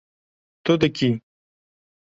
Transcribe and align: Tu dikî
Tu 0.63 0.73
dikî 0.81 1.09